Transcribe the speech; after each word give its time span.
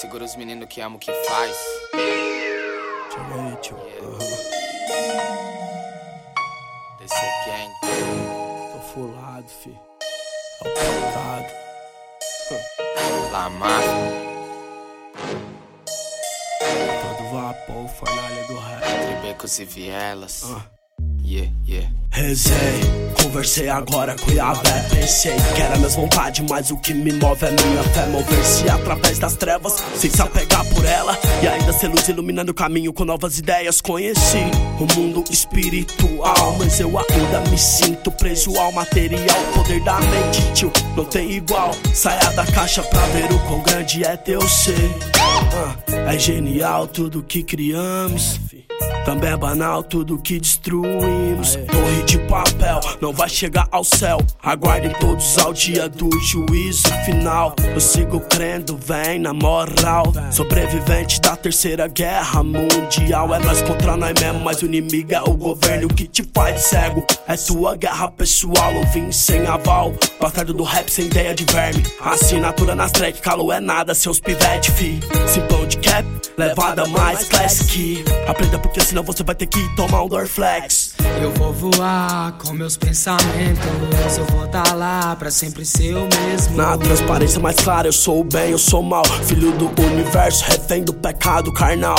Segura 0.00 0.24
os 0.24 0.34
meninos 0.34 0.68
que 0.68 0.80
amam 0.80 0.96
o 0.96 0.98
que 0.98 1.12
faz. 1.12 1.56
Chega 3.12 3.34
aí, 3.34 3.56
tio. 3.62 3.76
Desse 6.98 7.26
gang. 7.46 7.72
Tô 8.72 8.80
fulado, 8.92 9.48
fi. 9.48 9.70
É 9.70 10.68
o 10.68 10.72
pecado. 10.74 11.52
La 13.30 13.48
Máfia. 13.50 14.34
Todo 17.02 17.30
vapor, 17.32 17.88
fornalha 17.88 18.44
do 18.48 18.56
rap. 18.58 18.82
Tribecos 18.82 19.58
e 19.60 19.64
vielas. 19.64 20.42
Ah. 20.44 20.64
Yeah, 21.22 21.52
yeah. 21.66 21.90
Rezei, 22.10 22.80
conversei 23.34 23.68
agora 23.68 24.14
com 24.14 24.30
Yahvé 24.30 24.86
Pensei 24.90 25.34
que 25.56 25.60
era 25.60 25.76
minhas 25.76 25.96
vontades, 25.96 26.46
mas 26.48 26.70
o 26.70 26.76
que 26.76 26.94
me 26.94 27.12
move 27.14 27.44
é 27.44 27.50
minha 27.50 27.82
fé. 27.82 28.06
Mover-se 28.06 28.68
através 28.68 29.18
das 29.18 29.34
trevas, 29.34 29.82
sem 29.96 30.08
se 30.08 30.22
apegar 30.22 30.64
por 30.66 30.84
ela. 30.84 31.18
E 31.42 31.48
ainda 31.48 31.72
ser 31.72 31.88
luz 31.88 32.08
iluminando 32.08 32.52
o 32.52 32.54
caminho 32.54 32.92
com 32.92 33.04
novas 33.04 33.38
ideias. 33.38 33.80
Conheci 33.80 34.38
o 34.78 34.98
mundo 34.98 35.24
espiritual 35.30 36.56
Mas 36.58 36.78
eu 36.78 36.96
ainda 36.96 37.40
me 37.50 37.58
sinto 37.58 38.12
preso 38.12 38.56
ao 38.56 38.70
material. 38.70 39.42
Poder 39.52 39.82
da 39.82 39.98
mente, 39.98 40.52
tio, 40.54 40.72
não 40.96 41.04
tem 41.04 41.32
igual. 41.32 41.74
Saia 41.92 42.30
da 42.32 42.46
caixa 42.46 42.84
pra 42.84 43.00
ver 43.06 43.32
o 43.32 43.38
quão 43.40 43.60
grande 43.62 44.04
é 44.04 44.16
teu 44.16 44.40
ser. 44.48 44.90
Ah, 45.16 45.76
É 46.12 46.18
genial 46.18 46.86
tudo 46.86 47.22
que 47.22 47.42
criamos 47.42 48.38
também 49.04 49.30
é 49.30 49.36
banal 49.36 49.82
tudo 49.82 50.18
que 50.18 50.40
destruímos. 50.40 51.56
Torre 51.56 52.02
de 52.04 52.18
papel 52.20 52.80
não 53.00 53.12
vai 53.12 53.28
chegar 53.28 53.68
ao 53.70 53.84
céu. 53.84 54.18
Aguardem 54.42 54.90
todos 54.98 55.38
ao 55.38 55.52
dia 55.52 55.88
do 55.88 56.10
juízo 56.20 56.88
final. 57.04 57.54
Eu 57.72 57.80
sigo 57.80 58.18
crendo, 58.20 58.76
vem 58.76 59.18
na 59.18 59.32
moral. 59.32 60.12
Sobrevivente 60.32 61.20
da 61.20 61.36
terceira 61.36 61.86
guerra 61.86 62.42
mundial. 62.42 63.34
É 63.34 63.38
nós 63.38 63.62
contra 63.62 63.96
nós 63.96 64.14
mesmo, 64.18 64.40
mas 64.40 64.62
o 64.62 64.66
inimigo 64.66 65.14
é 65.14 65.20
o 65.20 65.34
governo 65.34 65.88
que 65.88 66.08
te 66.08 66.28
faz 66.34 66.62
cego. 66.62 67.04
É 67.28 67.36
tua 67.36 67.76
guerra 67.76 68.10
pessoal, 68.10 68.72
eu 68.72 68.86
vim 68.86 69.12
sem 69.12 69.46
aval. 69.46 69.92
Bastardo 70.18 70.54
do 70.54 70.64
rap 70.64 70.88
sem 70.88 71.06
ideia 71.06 71.34
de 71.34 71.44
verme. 71.44 71.84
Assinatura 72.00 72.74
nas 72.74 72.90
track, 72.90 73.20
calo 73.20 73.52
é 73.52 73.60
nada, 73.60 73.94
seus 73.94 74.18
pivete, 74.18 74.70
fi. 74.72 74.98
Simplão 75.26 75.66
de 75.66 75.76
cap, 75.78 76.06
levada 76.38 76.86
mais 76.86 77.28
classic. 77.28 78.02
Aprenda 78.26 78.58
porque 78.64 78.80
senão 78.80 79.02
você 79.02 79.22
vai 79.22 79.34
ter 79.34 79.46
que 79.46 79.60
tomar 79.76 80.02
um 80.02 80.08
Dorflex. 80.08 80.94
Eu 81.20 81.30
vou 81.32 81.52
voar 81.52 82.32
com 82.38 82.54
meus 82.54 82.78
pensamentos. 82.78 83.62
Eu 84.16 84.24
vou 84.26 84.46
tá 84.48 84.72
lá 84.72 85.14
pra 85.16 85.30
sempre 85.30 85.66
ser 85.66 85.94
o 85.94 86.08
mesmo. 86.08 86.56
Na 86.56 86.78
transparência 86.78 87.38
mais 87.38 87.56
clara, 87.56 87.88
eu 87.88 87.92
sou 87.92 88.20
o 88.20 88.24
bem, 88.24 88.52
eu 88.52 88.58
sou 88.58 88.80
o 88.80 88.84
mal. 88.84 89.04
Filho 89.26 89.52
do 89.52 89.66
universo, 89.82 90.44
refém 90.46 90.82
do 90.82 90.94
pecado 90.94 91.52
carnal. 91.52 91.96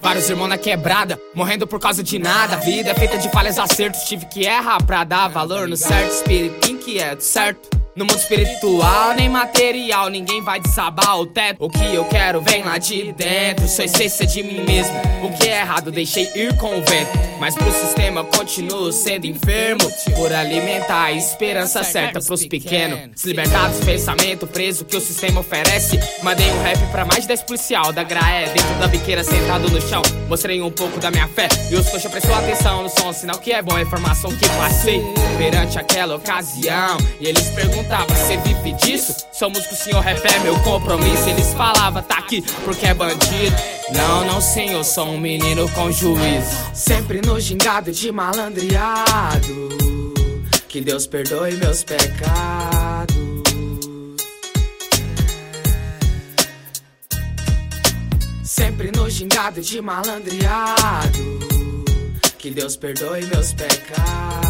Vários 0.00 0.30
irmãos 0.30 0.48
na 0.48 0.56
quebrada, 0.56 1.18
morrendo 1.34 1.66
por 1.66 1.80
causa 1.80 2.02
de 2.02 2.18
nada. 2.18 2.54
A 2.54 2.58
vida 2.58 2.90
é 2.90 2.94
feita 2.94 3.18
de 3.18 3.28
falhas 3.30 3.56
e 3.56 3.60
acertos. 3.60 4.02
Tive 4.02 4.26
que 4.26 4.44
errar 4.44 4.82
pra 4.84 5.02
dar 5.02 5.28
valor 5.28 5.66
no 5.66 5.76
certo 5.76 6.12
espírito 6.12 6.70
inquieto, 6.70 7.22
certo? 7.22 7.77
No 7.98 8.04
mundo 8.04 8.20
espiritual, 8.20 9.12
nem 9.14 9.28
material, 9.28 10.08
ninguém 10.08 10.40
vai 10.40 10.60
desabar 10.60 11.18
o 11.18 11.26
teto. 11.26 11.56
O 11.58 11.68
que 11.68 11.84
eu 11.96 12.04
quero 12.04 12.40
vem 12.40 12.62
lá 12.62 12.78
de 12.78 13.12
dentro, 13.12 13.66
sou 13.66 13.84
essência 13.84 14.24
de 14.24 14.40
mim 14.40 14.64
mesmo. 14.64 14.94
O 15.20 15.36
que 15.36 15.48
é 15.48 15.62
errado, 15.62 15.90
deixei 15.90 16.30
ir 16.36 16.56
com 16.56 16.78
o 16.78 16.84
vento. 16.84 17.10
Mas 17.40 17.56
pro 17.56 17.72
sistema 17.72 18.22
continuo 18.22 18.92
sendo 18.92 19.26
enfermo. 19.26 19.90
Por 20.14 20.32
alimentar 20.32 21.06
a 21.06 21.12
esperança 21.12 21.82
certa 21.82 22.20
pros 22.20 22.46
pequenos. 22.46 23.10
Se 23.16 23.26
libertar 23.26 23.68
dos 23.68 23.80
pensamentos 23.80 24.48
preso 24.48 24.84
que 24.84 24.96
o 24.96 25.00
sistema 25.00 25.40
oferece. 25.40 25.98
Mandei 26.22 26.48
um 26.52 26.62
rap 26.62 26.78
pra 26.92 27.04
mais 27.04 27.22
de 27.22 27.28
10 27.28 27.42
policial 27.42 27.92
da 27.92 28.04
Graé, 28.04 28.44
dentro 28.46 28.74
da 28.78 28.86
biqueira 28.86 29.24
sentado 29.24 29.68
no 29.70 29.80
chão. 29.80 30.02
Mostrei 30.28 30.62
um 30.62 30.70
pouco 30.70 31.00
da 31.00 31.10
minha 31.10 31.26
fé. 31.26 31.48
E 31.68 31.74
os 31.74 31.88
coxa 31.88 32.08
prestou 32.08 32.34
atenção 32.36 32.84
no 32.84 32.88
som, 32.88 33.12
sinal 33.12 33.40
que 33.40 33.50
é 33.50 33.60
bom 33.60 33.74
a 33.74 33.82
informação 33.82 34.30
que 34.36 34.48
passei 34.50 35.02
perante 35.36 35.80
aquela 35.80 36.14
ocasião. 36.14 36.96
E 37.20 37.26
eles 37.26 37.48
perguntam 37.50 37.87
perguntava, 37.88 38.14
cê 38.14 38.36
vive 38.36 38.72
disso? 38.74 39.16
Sou 39.32 39.48
músico, 39.50 39.74
senhor, 39.74 40.00
rap 40.00 40.22
é 40.24 40.38
meu 40.40 40.58
compromisso. 40.60 41.28
Eles 41.28 41.52
falavam, 41.54 42.02
tá 42.02 42.18
aqui 42.18 42.42
porque 42.64 42.86
é 42.86 42.94
bandido. 42.94 43.56
Não, 43.92 44.24
não, 44.26 44.40
senhor, 44.40 44.84
sou 44.84 45.08
um 45.08 45.18
menino 45.18 45.68
com 45.70 45.90
juízo. 45.90 46.56
Sempre 46.74 47.20
no 47.24 47.40
gingado 47.40 47.90
de 47.90 48.12
malandreado. 48.12 49.68
Que 50.68 50.80
Deus 50.82 51.06
perdoe 51.06 51.54
meus 51.56 51.82
pecados. 51.82 53.16
Sempre 58.44 58.92
no 58.94 59.08
gingado 59.08 59.62
de 59.62 59.80
malandreado. 59.80 61.38
Que 62.38 62.50
Deus 62.50 62.76
perdoe 62.76 63.24
meus 63.26 63.52
pecados. 63.52 64.47